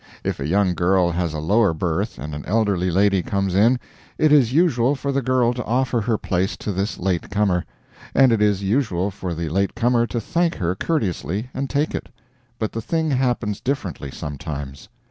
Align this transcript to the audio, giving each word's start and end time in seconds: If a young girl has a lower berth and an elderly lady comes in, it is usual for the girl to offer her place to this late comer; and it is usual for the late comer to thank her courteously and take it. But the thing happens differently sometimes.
If 0.23 0.39
a 0.39 0.47
young 0.47 0.73
girl 0.73 1.11
has 1.11 1.31
a 1.31 1.37
lower 1.39 1.75
berth 1.75 2.17
and 2.17 2.33
an 2.33 2.43
elderly 2.45 2.89
lady 2.89 3.21
comes 3.21 3.53
in, 3.53 3.79
it 4.17 4.31
is 4.31 4.51
usual 4.51 4.95
for 4.95 5.11
the 5.11 5.21
girl 5.21 5.53
to 5.53 5.63
offer 5.63 6.01
her 6.01 6.17
place 6.17 6.57
to 6.57 6.71
this 6.71 6.97
late 6.97 7.29
comer; 7.29 7.65
and 8.15 8.31
it 8.31 8.41
is 8.41 8.63
usual 8.63 9.11
for 9.11 9.35
the 9.35 9.47
late 9.49 9.75
comer 9.75 10.07
to 10.07 10.19
thank 10.19 10.55
her 10.55 10.73
courteously 10.73 11.51
and 11.53 11.69
take 11.69 11.93
it. 11.93 12.09
But 12.57 12.71
the 12.71 12.81
thing 12.81 13.11
happens 13.11 13.61
differently 13.61 14.09
sometimes. 14.09 14.89